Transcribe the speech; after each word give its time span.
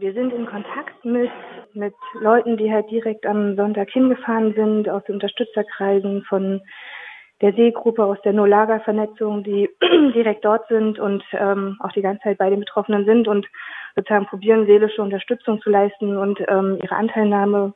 Wir 0.00 0.14
sind 0.14 0.32
in 0.32 0.46
Kontakt 0.46 1.04
mit, 1.04 1.30
mit 1.74 1.94
Leuten, 2.14 2.56
die 2.56 2.72
halt 2.72 2.90
direkt 2.90 3.26
am 3.26 3.54
Sonntag 3.54 3.90
hingefahren 3.90 4.54
sind, 4.54 4.88
aus 4.88 5.02
Unterstützerkreisen 5.06 6.22
von 6.22 6.62
der 7.42 7.52
Seegruppe, 7.52 8.02
aus 8.02 8.16
der 8.22 8.32
No-Lager-Vernetzung, 8.32 9.44
die 9.44 9.68
direkt 10.14 10.42
dort 10.46 10.66
sind 10.68 10.98
und 10.98 11.22
ähm, 11.32 11.76
auch 11.80 11.92
die 11.92 12.00
ganze 12.00 12.22
Zeit 12.22 12.38
bei 12.38 12.48
den 12.48 12.60
Betroffenen 12.60 13.04
sind 13.04 13.28
und 13.28 13.46
sozusagen 13.94 14.24
probieren, 14.24 14.64
seelische 14.64 15.02
Unterstützung 15.02 15.60
zu 15.60 15.68
leisten 15.68 16.16
und 16.16 16.40
ähm, 16.48 16.78
ihre 16.82 16.96
Anteilnahme 16.96 17.74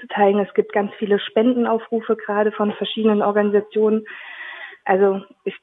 zu 0.00 0.08
zeigen. 0.08 0.40
Es 0.40 0.52
gibt 0.54 0.72
ganz 0.72 0.92
viele 0.98 1.20
Spendenaufrufe 1.20 2.16
gerade 2.16 2.50
von 2.50 2.72
verschiedenen 2.72 3.22
Organisationen. 3.22 4.04
Also 4.84 5.22
ich 5.44 5.54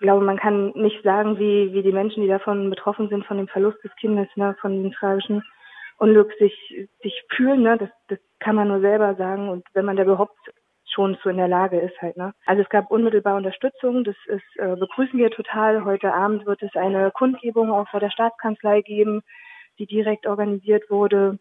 glaube, 0.00 0.24
man 0.24 0.38
kann 0.38 0.70
nicht 0.70 1.02
sagen, 1.02 1.38
wie, 1.38 1.72
wie 1.72 1.82
die 1.82 1.92
Menschen, 1.92 2.22
die 2.22 2.28
davon 2.28 2.70
betroffen 2.70 3.08
sind, 3.08 3.26
von 3.26 3.36
dem 3.36 3.48
Verlust 3.48 3.82
des 3.84 3.94
Kindes, 3.96 4.28
ne, 4.36 4.56
von 4.60 4.82
dem 4.82 4.92
tragischen 4.92 5.42
Unglück 5.98 6.32
sich, 6.38 6.88
sich 7.02 7.22
fühlen. 7.34 7.62
Ne? 7.62 7.78
Das, 7.78 7.90
das 8.08 8.18
kann 8.40 8.56
man 8.56 8.68
nur 8.68 8.80
selber 8.80 9.14
sagen. 9.14 9.48
Und 9.48 9.66
wenn 9.74 9.84
man 9.84 9.96
da 9.96 10.04
überhaupt 10.04 10.36
schon 10.96 11.16
so 11.22 11.28
in 11.28 11.36
der 11.36 11.48
Lage 11.48 11.78
ist 11.78 12.00
halt. 12.00 12.16
Ne? 12.16 12.32
Also 12.46 12.62
es 12.62 12.68
gab 12.68 12.90
unmittelbar 12.90 13.36
Unterstützung, 13.36 14.04
das 14.04 14.16
ist, 14.26 14.56
äh, 14.56 14.76
begrüßen 14.76 15.18
wir 15.18 15.30
total. 15.30 15.84
Heute 15.84 16.12
Abend 16.12 16.46
wird 16.46 16.62
es 16.62 16.74
eine 16.74 17.10
Kundgebung 17.10 17.70
auch 17.70 17.88
vor 17.88 18.00
der 18.00 18.10
Staatskanzlei 18.10 18.80
geben, 18.80 19.22
die 19.78 19.86
direkt 19.86 20.26
organisiert 20.26 20.90
wurde. 20.90 21.38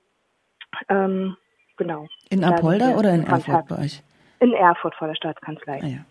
Ähm, 0.89 1.37
genau. 1.77 2.07
In 2.29 2.43
Apolda 2.43 2.97
oder 2.97 3.13
in 3.13 3.25
Erfurt 3.25 3.67
bei 3.69 3.79
euch? 3.79 4.03
In 4.39 4.53
Erfurt 4.53 4.95
vor 4.95 5.07
der 5.07 5.15
Staatskanzlei. 5.15 5.79
Ah, 5.81 5.87
ja. 5.87 6.05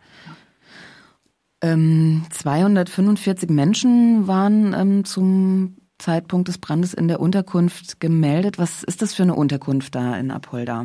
Ähm, 1.64 2.26
245 2.30 3.48
Menschen 3.48 4.28
waren 4.28 4.74
ähm, 4.78 5.04
zum 5.06 5.78
Zeitpunkt 5.96 6.48
des 6.48 6.60
Brandes 6.60 6.92
in 6.92 7.08
der 7.08 7.20
Unterkunft 7.20 8.00
gemeldet. 8.00 8.58
Was 8.58 8.82
ist 8.82 9.00
das 9.00 9.14
für 9.14 9.22
eine 9.22 9.34
Unterkunft 9.34 9.94
da 9.94 10.14
in 10.18 10.30
Apolda? 10.30 10.84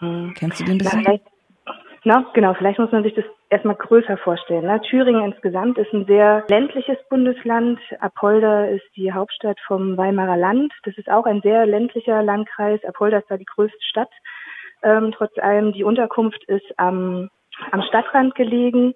Hm. 0.00 0.34
Kennst 0.36 0.60
du 0.60 0.64
den 0.64 0.74
ein 0.74 0.78
bisschen? 0.78 1.20
Na, 2.06 2.26
genau, 2.34 2.52
vielleicht 2.52 2.78
muss 2.78 2.92
man 2.92 3.04
sich 3.04 3.14
das 3.14 3.24
erstmal 3.48 3.76
größer 3.76 4.18
vorstellen. 4.18 4.66
Ne? 4.66 4.82
Thüringen 4.82 5.24
insgesamt 5.24 5.78
ist 5.78 5.90
ein 5.94 6.04
sehr 6.04 6.44
ländliches 6.48 6.98
Bundesland. 7.08 7.80
Apolda 8.00 8.66
ist 8.66 8.84
die 8.96 9.14
Hauptstadt 9.14 9.58
vom 9.66 9.96
Weimarer 9.96 10.36
Land. 10.36 10.74
Das 10.82 10.98
ist 10.98 11.08
auch 11.08 11.24
ein 11.24 11.40
sehr 11.40 11.64
ländlicher 11.64 12.22
Landkreis. 12.22 12.84
Apolda 12.84 13.18
ist 13.18 13.30
da 13.30 13.38
die 13.38 13.46
größte 13.46 13.78
Stadt. 13.88 14.10
Ähm, 14.82 15.14
trotz 15.16 15.38
allem, 15.38 15.72
die 15.72 15.84
Unterkunft 15.84 16.44
ist 16.44 16.66
am, 16.76 17.30
am 17.70 17.80
Stadtrand 17.88 18.34
gelegen 18.34 18.92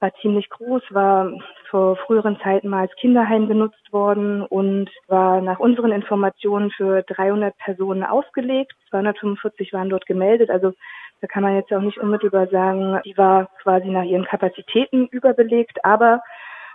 war 0.00 0.12
ziemlich 0.20 0.48
groß, 0.48 0.82
war 0.90 1.32
vor 1.70 1.96
früheren 1.96 2.38
Zeiten 2.40 2.68
mal 2.68 2.82
als 2.82 2.94
Kinderheim 2.96 3.48
genutzt 3.48 3.92
worden 3.92 4.42
und 4.42 4.90
war 5.08 5.40
nach 5.40 5.58
unseren 5.58 5.92
Informationen 5.92 6.70
für 6.70 7.02
300 7.02 7.56
Personen 7.58 8.04
ausgelegt. 8.04 8.74
245 8.90 9.72
waren 9.72 9.90
dort 9.90 10.06
gemeldet. 10.06 10.50
Also 10.50 10.72
da 11.20 11.26
kann 11.26 11.42
man 11.42 11.56
jetzt 11.56 11.72
auch 11.72 11.80
nicht 11.80 11.98
unmittelbar 11.98 12.46
sagen, 12.46 13.00
die 13.04 13.16
war 13.16 13.48
quasi 13.62 13.88
nach 13.88 14.04
ihren 14.04 14.24
Kapazitäten 14.24 15.06
überbelegt. 15.08 15.84
Aber 15.84 16.22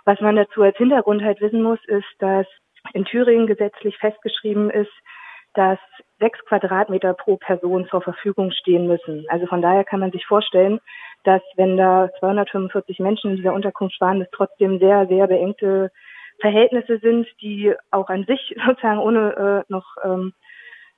was 0.04 0.20
man 0.20 0.36
dazu 0.36 0.62
als 0.62 0.76
Hintergrund 0.76 1.22
halt 1.22 1.40
wissen 1.40 1.62
muss, 1.62 1.82
ist, 1.86 2.06
dass 2.18 2.46
in 2.92 3.06
Thüringen 3.06 3.46
gesetzlich 3.46 3.96
festgeschrieben 3.96 4.70
ist, 4.70 4.92
dass 5.54 5.78
sechs 6.18 6.38
Quadratmeter 6.44 7.14
pro 7.14 7.36
Person 7.36 7.86
zur 7.88 8.02
Verfügung 8.02 8.50
stehen 8.50 8.86
müssen. 8.86 9.24
Also 9.28 9.46
von 9.46 9.62
daher 9.62 9.84
kann 9.84 10.00
man 10.00 10.10
sich 10.10 10.26
vorstellen, 10.26 10.80
dass 11.24 11.42
wenn 11.56 11.76
da 11.76 12.10
245 12.20 12.98
Menschen 13.00 13.30
in 13.30 13.36
dieser 13.36 13.54
Unterkunft 13.54 14.00
waren, 14.00 14.20
das 14.20 14.28
trotzdem 14.32 14.78
sehr, 14.78 15.06
sehr 15.06 15.26
beengte 15.26 15.90
Verhältnisse 16.40 16.98
sind, 16.98 17.26
die 17.40 17.74
auch 17.90 18.08
an 18.08 18.24
sich 18.24 18.54
sozusagen 18.66 18.98
ohne 18.98 19.64
äh, 19.68 19.72
noch 19.72 19.96
ähm, 20.04 20.32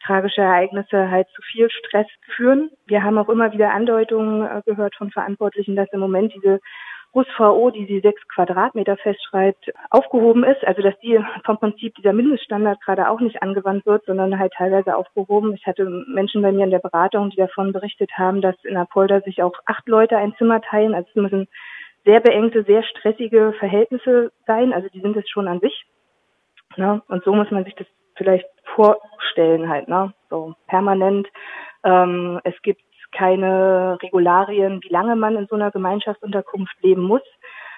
tragische 0.04 0.42
Ereignisse 0.42 1.10
halt 1.10 1.28
zu 1.34 1.42
viel 1.42 1.70
Stress 1.70 2.06
führen. 2.34 2.70
Wir 2.86 3.02
haben 3.02 3.18
auch 3.18 3.28
immer 3.28 3.52
wieder 3.52 3.72
Andeutungen 3.72 4.46
äh, 4.46 4.62
gehört 4.64 4.94
von 4.96 5.10
Verantwortlichen, 5.10 5.76
dass 5.76 5.92
im 5.92 6.00
Moment 6.00 6.34
diese 6.34 6.60
HUSVO, 7.16 7.70
die 7.70 7.86
die 7.86 8.00
sechs 8.00 8.22
Quadratmeter 8.28 8.96
festschreibt, 8.98 9.72
aufgehoben 9.90 10.44
ist. 10.44 10.64
Also 10.66 10.82
dass 10.82 10.96
die 11.00 11.18
vom 11.44 11.58
Prinzip 11.58 11.94
dieser 11.96 12.12
Mindeststandard 12.12 12.80
gerade 12.82 13.08
auch 13.08 13.20
nicht 13.20 13.42
angewandt 13.42 13.86
wird, 13.86 14.04
sondern 14.04 14.38
halt 14.38 14.52
teilweise 14.52 14.94
aufgehoben. 14.94 15.54
Ich 15.54 15.66
hatte 15.66 15.88
Menschen 16.06 16.42
bei 16.42 16.52
mir 16.52 16.64
in 16.64 16.70
der 16.70 16.78
Beratung, 16.78 17.30
die 17.30 17.36
davon 17.36 17.72
berichtet 17.72 18.12
haben, 18.18 18.42
dass 18.42 18.54
in 18.64 18.76
Apolda 18.76 19.22
sich 19.22 19.42
auch 19.42 19.54
acht 19.64 19.88
Leute 19.88 20.18
ein 20.18 20.34
Zimmer 20.36 20.60
teilen. 20.60 20.94
Also 20.94 21.08
es 21.08 21.16
müssen 21.16 21.48
sehr 22.04 22.20
beengte, 22.20 22.62
sehr 22.64 22.82
stressige 22.82 23.54
Verhältnisse 23.58 24.30
sein. 24.46 24.72
Also 24.72 24.88
die 24.90 25.00
sind 25.00 25.16
es 25.16 25.28
schon 25.28 25.48
an 25.48 25.60
sich. 25.60 25.86
Ne? 26.76 27.02
Und 27.08 27.24
so 27.24 27.34
muss 27.34 27.50
man 27.50 27.64
sich 27.64 27.74
das 27.74 27.86
vielleicht 28.16 28.46
vorstellen 28.74 29.68
halt, 29.68 29.88
ne? 29.88 30.12
So 30.30 30.54
permanent. 30.66 31.26
Ähm, 31.84 32.40
es 32.44 32.54
gibt 32.62 32.82
keine 33.16 33.98
Regularien, 34.02 34.80
wie 34.82 34.92
lange 34.92 35.16
man 35.16 35.36
in 35.36 35.46
so 35.46 35.56
einer 35.56 35.70
Gemeinschaftsunterkunft 35.70 36.76
leben 36.82 37.02
muss. 37.02 37.22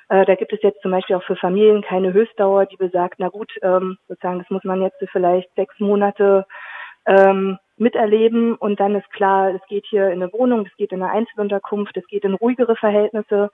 Äh, 0.09 0.25
da 0.25 0.34
gibt 0.34 0.53
es 0.53 0.62
jetzt 0.62 0.82
zum 0.82 0.91
Beispiel 0.91 1.16
auch 1.16 1.22
für 1.22 1.37
Familien 1.37 1.82
keine 1.82 2.12
Höchstdauer, 2.12 2.66
die 2.66 2.76
besagt, 2.76 3.16
na 3.19 3.28
gut, 3.28 3.53
ähm, 3.62 3.99
sozusagen, 4.09 4.38
das 4.38 4.50
muss 4.50 4.65
man 4.65 4.82
jetzt 4.82 4.97
vielleicht 5.12 5.54
sechs 5.54 5.78
Monate 5.78 6.47
ähm, 7.06 7.59
miterleben 7.76 8.54
und 8.54 8.81
dann 8.81 8.97
ist 8.97 9.10
klar, 9.12 9.54
es 9.54 9.60
geht 9.69 9.87
hier 9.88 10.09
in 10.10 10.22
eine 10.22 10.32
Wohnung, 10.32 10.66
es 10.66 10.76
geht 10.76 10.93
in 10.93 11.03
eine 11.03 11.12
Einzelunterkunft, 11.12 11.97
es 11.97 12.06
geht 12.09 12.25
in 12.25 12.34
ruhigere 12.34 12.76
Verhältnisse, 12.76 13.50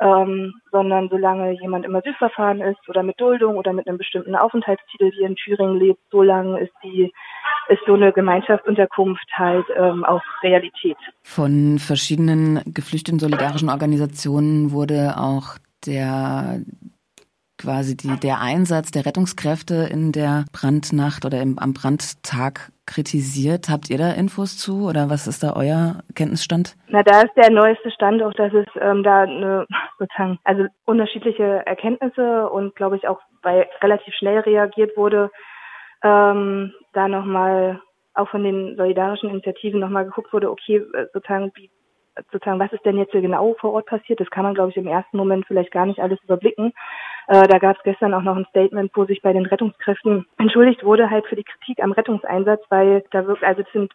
ähm, 0.00 0.54
sondern 0.70 1.08
solange 1.08 1.52
jemand 1.60 1.84
im 1.84 1.96
Asylverfahren 1.96 2.60
ist 2.60 2.88
oder 2.88 3.02
mit 3.02 3.20
Duldung 3.20 3.56
oder 3.56 3.72
mit 3.72 3.88
einem 3.88 3.98
bestimmten 3.98 4.36
Aufenthaltstitel 4.36 5.10
hier 5.10 5.26
in 5.26 5.36
Thüringen 5.36 5.78
lebt, 5.78 6.00
solange 6.10 6.60
ist 6.60 6.72
die 6.82 7.12
ist 7.68 7.82
so 7.84 7.94
eine 7.94 8.12
Gemeinschaftsunterkunft 8.12 9.26
halt 9.32 9.66
ähm, 9.76 10.04
auch 10.04 10.22
Realität. 10.42 10.96
Von 11.24 11.80
verschiedenen 11.80 12.62
geflüchteten 12.66 13.18
solidarischen 13.18 13.70
Organisationen 13.70 14.70
wurde 14.70 15.14
auch 15.16 15.56
der 15.84 16.60
quasi 17.58 17.96
die, 17.96 18.18
der 18.20 18.40
Einsatz 18.40 18.90
der 18.90 19.06
Rettungskräfte 19.06 19.88
in 19.90 20.12
der 20.12 20.44
Brandnacht 20.52 21.24
oder 21.24 21.40
im, 21.40 21.58
am 21.58 21.72
Brandtag 21.72 22.70
kritisiert. 22.86 23.68
Habt 23.68 23.90
ihr 23.90 23.98
da 23.98 24.12
Infos 24.12 24.58
zu 24.58 24.86
oder 24.86 25.10
was 25.10 25.26
ist 25.26 25.42
da 25.42 25.54
euer 25.54 26.02
Kenntnisstand? 26.14 26.76
Na, 26.88 27.02
da 27.02 27.22
ist 27.22 27.34
der 27.36 27.50
neueste 27.50 27.90
Stand 27.90 28.22
auch, 28.22 28.34
dass 28.34 28.52
es 28.52 28.66
ähm, 28.80 29.02
da 29.02 29.22
eine, 29.22 29.66
sozusagen, 29.98 30.38
also 30.44 30.66
unterschiedliche 30.84 31.64
Erkenntnisse 31.66 32.48
und 32.50 32.74
glaube 32.76 32.96
ich 32.96 33.08
auch, 33.08 33.20
weil 33.42 33.66
relativ 33.82 34.14
schnell 34.14 34.40
reagiert 34.40 34.96
wurde, 34.96 35.30
ähm, 36.02 36.72
da 36.92 37.08
nochmal 37.08 37.80
auch 38.14 38.28
von 38.28 38.42
den 38.42 38.76
solidarischen 38.76 39.30
Initiativen 39.30 39.80
nochmal 39.80 40.04
geguckt 40.04 40.32
wurde, 40.32 40.50
okay, 40.50 40.76
äh, 40.76 41.06
sozusagen, 41.12 41.52
wie 41.54 41.70
sozusagen, 42.32 42.58
was 42.58 42.72
ist 42.72 42.84
denn 42.84 42.96
jetzt 42.96 43.12
hier 43.12 43.20
genau 43.20 43.54
vor 43.60 43.72
Ort 43.72 43.86
passiert? 43.86 44.20
Das 44.20 44.30
kann 44.30 44.44
man, 44.44 44.54
glaube 44.54 44.70
ich, 44.70 44.76
im 44.76 44.86
ersten 44.86 45.16
Moment 45.16 45.46
vielleicht 45.46 45.70
gar 45.70 45.84
nicht 45.86 46.00
alles 46.00 46.22
überblicken. 46.24 46.72
Äh, 47.28 47.46
da 47.46 47.58
gab 47.58 47.76
es 47.76 47.82
gestern 47.82 48.14
auch 48.14 48.22
noch 48.22 48.36
ein 48.36 48.46
Statement, 48.50 48.90
wo 48.94 49.04
sich 49.04 49.20
bei 49.20 49.32
den 49.32 49.46
Rettungskräften 49.46 50.26
entschuldigt 50.38 50.84
wurde 50.84 51.10
halt 51.10 51.26
für 51.26 51.36
die 51.36 51.44
Kritik 51.44 51.82
am 51.82 51.92
Rettungseinsatz, 51.92 52.62
weil 52.70 53.04
da 53.10 53.26
wirklich, 53.26 53.46
also 53.46 53.62
es 53.62 53.72
sind 53.72 53.92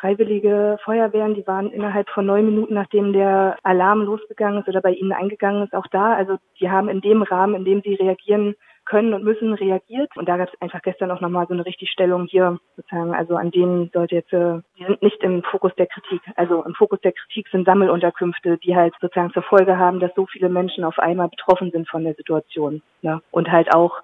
freiwillige 0.00 0.78
Feuerwehren, 0.84 1.34
die 1.34 1.46
waren 1.46 1.70
innerhalb 1.70 2.08
von 2.10 2.26
neun 2.26 2.46
Minuten, 2.46 2.74
nachdem 2.74 3.12
der 3.12 3.56
Alarm 3.62 4.02
losgegangen 4.02 4.60
ist 4.60 4.68
oder 4.68 4.80
bei 4.80 4.92
ihnen 4.92 5.12
eingegangen 5.12 5.64
ist, 5.64 5.74
auch 5.74 5.86
da. 5.88 6.14
Also 6.14 6.38
die 6.60 6.70
haben 6.70 6.88
in 6.88 7.00
dem 7.00 7.22
Rahmen, 7.22 7.54
in 7.54 7.64
dem 7.64 7.82
sie 7.82 7.94
reagieren 7.94 8.54
können 8.88 9.14
und 9.14 9.22
müssen, 9.22 9.52
reagiert. 9.52 10.10
Und 10.16 10.28
da 10.28 10.36
gab 10.36 10.48
es 10.48 10.60
einfach 10.60 10.82
gestern 10.82 11.10
auch 11.10 11.20
nochmal 11.20 11.46
so 11.46 11.54
eine 11.54 11.66
Richtigstellung 11.66 12.26
hier 12.26 12.58
sozusagen. 12.76 13.14
Also 13.14 13.36
an 13.36 13.50
denen 13.50 13.90
sollte 13.92 14.16
jetzt, 14.16 14.32
äh, 14.32 14.60
die 14.78 14.84
sind 14.84 15.02
nicht 15.02 15.22
im 15.22 15.42
Fokus 15.42 15.74
der 15.76 15.86
Kritik. 15.86 16.22
Also 16.36 16.64
im 16.64 16.74
Fokus 16.74 17.00
der 17.02 17.12
Kritik 17.12 17.48
sind 17.48 17.66
Sammelunterkünfte, 17.66 18.58
die 18.58 18.74
halt 18.74 18.94
sozusagen 19.00 19.32
zur 19.32 19.42
Folge 19.42 19.78
haben, 19.78 20.00
dass 20.00 20.14
so 20.14 20.26
viele 20.26 20.48
Menschen 20.48 20.84
auf 20.84 20.98
einmal 20.98 21.28
betroffen 21.28 21.70
sind 21.70 21.88
von 21.88 22.04
der 22.04 22.14
Situation. 22.14 22.82
Ne? 23.02 23.20
Und 23.30 23.52
halt 23.52 23.74
auch 23.74 24.00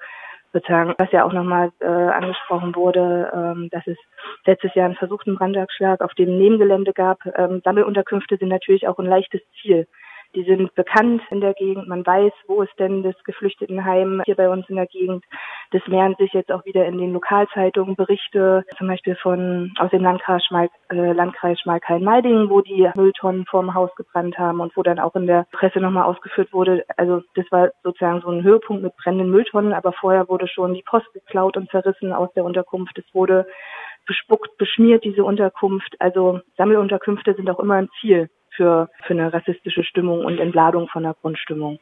sozusagen, 0.54 0.94
was 0.97 1.10
ja 1.12 1.25
auch 1.25 1.32
nochmal 1.32 1.72
äh, 1.81 1.87
angesprochen 1.87 2.75
wurde, 2.75 3.31
ähm, 3.34 3.69
dass 3.70 3.87
es 3.87 3.98
letztes 4.47 4.74
Jahr 4.74 4.86
einen 4.86 4.95
versuchten 4.95 5.36
Brandanschlag 5.36 6.01
auf 6.01 6.15
dem 6.15 6.39
Nebengelände 6.39 6.92
gab. 6.92 7.18
Ähm, 7.36 7.60
Sammelunterkünfte 7.65 8.39
sind 8.39 8.48
natürlich 8.48 8.89
auch 8.89 8.98
ein 8.98 9.06
leichtes 9.06 9.42
Ziel. 9.60 9.86
Die 10.34 10.42
sind 10.42 10.75
bekannt 10.75 11.22
in 11.31 11.41
der 11.41 11.54
Gegend. 11.54 11.86
Man 11.86 12.04
weiß, 12.04 12.33
wo 12.48 12.63
ist 12.63 12.77
denn 12.78 13.03
das 13.03 13.15
Geflüchtetenheim 13.25 14.22
hier 14.25 14.34
bei 14.34 14.48
uns 14.48 14.69
in 14.69 14.77
der 14.77 14.86
Gegend. 14.86 15.25
Das 15.71 15.86
mehren 15.86 16.16
sich 16.19 16.33
jetzt 16.33 16.51
auch 16.51 16.65
wieder 16.65 16.86
in 16.86 16.98
den 16.98 17.13
Lokalzeitungen 17.13 17.95
Berichte, 17.95 18.65
zum 18.77 18.89
Beispiel 18.89 19.15
von 19.16 19.72
aus 19.78 19.91
dem 19.91 20.03
Landkreis, 20.03 20.45
Schmal, 20.45 20.69
äh, 20.91 21.13
Landkreis 21.13 21.60
Schmalkalden-Meidingen, 21.60 22.51
wo 22.51 22.60
die 22.60 22.91
Mülltonnen 22.97 23.47
vorm 23.47 23.75
Haus 23.75 23.95
gebrannt 23.97 24.36
haben 24.36 24.60
und 24.60 24.77
wo 24.77 24.83
dann 24.83 24.98
auch 24.98 25.15
in 25.15 25.27
der 25.27 25.47
Presse 25.53 25.78
nochmal 25.78 26.04
ausgeführt 26.04 26.53
wurde. 26.53 26.84
Also 26.97 27.22
das 27.37 27.47
war 27.51 27.71
sozusagen 27.84 28.21
so 28.21 28.28
ein 28.28 28.42
Höhepunkt 28.42 28.83
mit 28.83 28.97
brennenden 28.97 29.30
Mülltonnen, 29.30 29.72
aber 29.72 29.92
vorher 29.92 30.28
wurde 30.28 30.48
schon 30.48 30.75
die 30.75 30.83
Post 30.83 31.13
geklaut 31.13 31.57
und 31.57 31.71
zerrissen 31.71 32.13
aus 32.13 32.33
der 32.34 32.45
Unterkunft. 32.45 32.98
Es 32.98 33.15
wurde 33.15 33.47
bespuckt, 34.07 34.57
beschmiert, 34.59 35.04
diese 35.04 35.25
Unterkunft. 35.25 35.95
Also 36.01 36.41
Sammelunterkünfte 36.57 37.34
sind 37.34 37.48
auch 37.51 37.60
immer 37.60 37.75
ein 37.75 37.89
Ziel 38.01 38.28
für, 38.56 38.89
für 39.06 39.15
eine 39.15 39.33
rassistische 39.33 39.84
Stimmung 39.84 40.24
und 40.24 40.39
Entladung 40.39 40.89
von 40.89 41.03
der 41.03 41.15
Grundstimmung. 41.15 41.78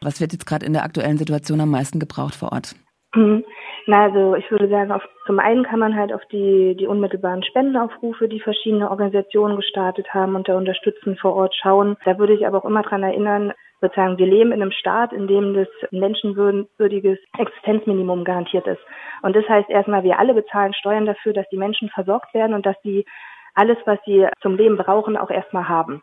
Was 0.00 0.20
wird 0.20 0.32
jetzt 0.32 0.46
gerade 0.46 0.66
in 0.66 0.72
der 0.72 0.84
aktuellen 0.84 1.18
Situation 1.18 1.60
am 1.60 1.70
meisten 1.70 1.98
gebraucht 1.98 2.34
vor 2.34 2.52
Ort? 2.52 2.74
Mhm. 3.14 3.44
Na, 3.86 4.04
also 4.04 4.34
ich 4.34 4.50
würde 4.50 4.68
sagen, 4.68 4.92
auf, 4.92 5.02
zum 5.26 5.38
einen 5.38 5.64
kann 5.64 5.78
man 5.78 5.96
halt 5.96 6.12
auf 6.12 6.20
die, 6.30 6.76
die 6.78 6.86
unmittelbaren 6.86 7.42
Spendenaufrufe, 7.42 8.28
die 8.28 8.40
verschiedene 8.40 8.90
Organisationen 8.90 9.56
gestartet 9.56 10.12
haben 10.12 10.34
und 10.34 10.46
da 10.46 10.56
unterstützen 10.56 11.16
vor 11.16 11.34
Ort 11.34 11.54
schauen. 11.54 11.96
Da 12.04 12.18
würde 12.18 12.34
ich 12.34 12.46
aber 12.46 12.58
auch 12.58 12.68
immer 12.68 12.82
dran 12.82 13.02
erinnern, 13.02 13.54
sozusagen, 13.80 14.18
wir 14.18 14.26
leben 14.26 14.52
in 14.52 14.60
einem 14.60 14.72
Staat, 14.72 15.12
in 15.12 15.26
dem 15.26 15.54
das 15.54 15.68
menschenwürdiges 15.90 17.18
Existenzminimum 17.38 18.24
garantiert 18.24 18.66
ist. 18.66 18.80
Und 19.22 19.34
das 19.34 19.48
heißt 19.48 19.70
erstmal, 19.70 20.02
wir 20.02 20.18
alle 20.18 20.34
bezahlen 20.34 20.74
Steuern 20.74 21.06
dafür, 21.06 21.32
dass 21.32 21.48
die 21.48 21.56
Menschen 21.56 21.88
versorgt 21.88 22.34
werden 22.34 22.54
und 22.54 22.66
dass 22.66 22.76
sie 22.82 23.06
alles, 23.54 23.78
was 23.86 23.98
sie 24.04 24.26
zum 24.42 24.56
Leben 24.56 24.76
brauchen, 24.76 25.16
auch 25.16 25.30
erstmal 25.30 25.68
haben. 25.68 26.02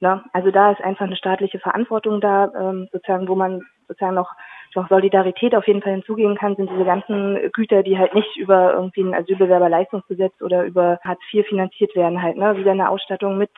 Ne? 0.00 0.22
Also 0.32 0.50
da 0.50 0.72
ist 0.72 0.80
einfach 0.82 1.06
eine 1.06 1.16
staatliche 1.16 1.58
Verantwortung 1.58 2.20
da, 2.20 2.50
ähm, 2.58 2.88
sozusagen, 2.92 3.28
wo 3.28 3.34
man 3.34 3.62
sozusagen 3.88 4.14
noch, 4.14 4.32
noch 4.74 4.88
Solidarität 4.88 5.54
auf 5.54 5.66
jeden 5.66 5.80
Fall 5.80 5.92
hinzugeben 5.92 6.36
kann, 6.36 6.56
sind 6.56 6.70
diese 6.70 6.84
ganzen 6.84 7.50
Güter, 7.52 7.82
die 7.82 7.96
halt 7.96 8.14
nicht 8.14 8.36
über 8.36 8.74
irgendwie 8.74 9.02
ein 9.02 9.14
Asylbewerberleistungsgesetz 9.14 10.34
oder 10.42 10.64
über 10.64 10.98
Hartz 11.02 11.20
IV 11.32 11.46
finanziert 11.46 11.94
werden, 11.96 12.20
halt, 12.20 12.36
ne? 12.36 12.56
Wieder 12.56 12.72
eine 12.72 12.90
Ausstattung 12.90 13.38
mit 13.38 13.50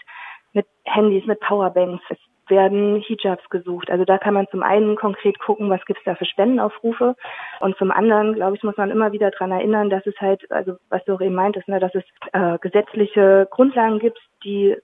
mit 0.52 0.66
Handys, 0.84 1.26
mit 1.26 1.40
Powerbanks. 1.40 2.02
Es 2.08 2.18
werden 2.48 3.02
Hijabs 3.06 3.48
gesucht. 3.50 3.90
Also 3.90 4.04
da 4.04 4.18
kann 4.18 4.34
man 4.34 4.48
zum 4.50 4.62
einen 4.62 4.96
konkret 4.96 5.38
gucken, 5.38 5.68
was 5.68 5.84
gibt's 5.84 6.02
da 6.04 6.14
für 6.14 6.24
Spendenaufrufe. 6.24 7.14
Und 7.60 7.76
zum 7.76 7.90
anderen, 7.90 8.34
glaube 8.34 8.56
ich, 8.56 8.62
muss 8.62 8.76
man 8.76 8.90
immer 8.90 9.12
wieder 9.12 9.30
dran 9.30 9.52
erinnern, 9.52 9.90
dass 9.90 10.06
es 10.06 10.18
halt, 10.18 10.50
also 10.50 10.76
was 10.88 11.04
du 11.04 11.14
auch 11.14 11.20
eben 11.20 11.34
meintest, 11.34 11.68
ne, 11.68 11.78
dass 11.78 11.94
es 11.94 12.04
äh, 12.32 12.58
gesetzliche 12.58 13.46
Grundlagen 13.50 13.98
gibt, 13.98 14.18
die 14.44 14.76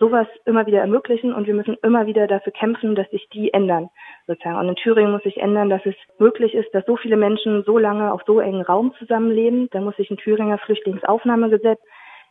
sowas 0.00 0.26
immer 0.46 0.66
wieder 0.66 0.80
ermöglichen 0.80 1.32
und 1.32 1.46
wir 1.46 1.54
müssen 1.54 1.76
immer 1.82 2.06
wieder 2.06 2.26
dafür 2.26 2.52
kämpfen, 2.52 2.94
dass 2.94 3.08
sich 3.10 3.28
die 3.32 3.52
ändern, 3.52 3.90
sozusagen. 4.26 4.58
Und 4.58 4.68
in 4.68 4.76
Thüringen 4.76 5.12
muss 5.12 5.22
sich 5.22 5.36
ändern, 5.36 5.68
dass 5.68 5.84
es 5.84 5.94
möglich 6.18 6.54
ist, 6.54 6.74
dass 6.74 6.86
so 6.86 6.96
viele 6.96 7.16
Menschen 7.16 7.62
so 7.64 7.78
lange 7.78 8.12
auf 8.12 8.22
so 8.26 8.40
engen 8.40 8.62
Raum 8.62 8.94
zusammenleben. 8.98 9.68
Da 9.70 9.80
muss 9.80 9.96
sich 9.96 10.10
ein 10.10 10.16
Thüringer 10.16 10.58
Flüchtlingsaufnahmegesetz 10.58 11.80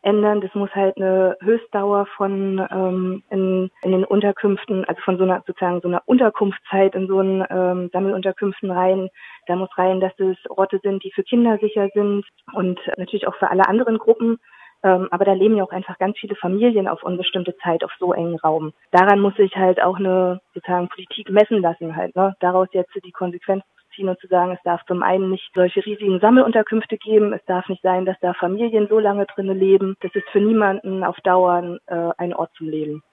ändern. 0.02 0.42
Das 0.42 0.54
muss 0.56 0.74
halt 0.74 0.98
eine 0.98 1.38
Höchstdauer 1.42 2.08
von 2.18 2.66
ähm, 2.72 3.24
in, 3.30 3.70
in 3.84 3.92
den 3.92 4.04
Unterkünften, 4.04 4.86
also 4.86 5.02
von 5.02 5.18
so 5.18 5.24
einer 5.24 5.44
sozusagen 5.46 5.82
so 5.82 5.88
einer 5.88 6.02
Unterkunftszeit 6.06 6.96
in 6.96 7.08
so 7.08 7.20
einen 7.20 7.46
ähm, 7.50 7.90
Sammelunterkünften 7.94 8.72
rein. 8.72 9.10
Da 9.48 9.56
muss 9.56 9.70
rein, 9.78 10.00
dass 10.00 10.18
es 10.20 10.38
Orte 10.50 10.80
sind, 10.82 11.04
die 11.04 11.12
für 11.12 11.24
Kinder 11.24 11.58
sicher 11.60 11.90
sind 11.94 12.26
und 12.54 12.80
natürlich 12.98 13.28
auch 13.28 13.36
für 13.36 13.50
alle 13.50 13.68
anderen 13.68 13.98
Gruppen. 13.98 14.40
Ähm, 14.84 15.08
aber 15.12 15.26
da 15.26 15.34
leben 15.34 15.58
ja 15.58 15.64
auch 15.64 15.72
einfach 15.72 15.98
ganz 15.98 16.18
viele 16.18 16.36
Familien 16.36 16.88
auf 16.88 17.04
unbestimmte 17.04 17.56
Zeit 17.58 17.84
auf 17.84 17.92
so 18.00 18.14
engen 18.14 18.40
Raum. 18.40 18.74
Daran 18.92 19.20
muss 19.20 19.36
sich 19.36 19.56
halt 19.56 19.82
auch 19.82 19.98
eine 19.98 20.40
sozusagen 20.54 20.88
Politik 20.88 21.30
messen 21.30 21.62
lassen 21.62 21.96
halt. 21.96 22.16
Ne? 22.16 22.36
Daraus 22.40 22.68
jetzt 22.72 22.94
die 23.04 23.12
Konsequenzen 23.12 23.68
ziehen 23.96 24.10
und 24.10 24.20
zu 24.20 24.28
sagen, 24.28 24.52
es 24.52 24.64
darf 24.64 24.86
zum 24.86 25.04
einen 25.04 25.30
nicht 25.30 25.52
solche 25.54 25.86
riesigen 25.86 26.20
Sammelunterkünfte 26.20 26.98
geben, 26.98 27.34
es 27.34 27.44
darf 27.46 27.68
nicht 27.68 27.82
sein, 27.82 28.06
dass 28.06 28.18
da 28.22 28.34
Familien 28.34 28.88
so 28.88 29.00
lange 29.00 29.26
drinnen 29.26 29.58
leben. 29.58 29.96
Das 30.02 30.14
ist 30.16 30.30
für 30.30 30.40
niemanden 30.40 31.04
auf 31.04 31.18
Dauer 31.22 31.80
äh, 31.88 32.10
ein 32.18 32.34
Ort 32.34 32.52
zum 32.56 32.70
Leben. 32.70 33.04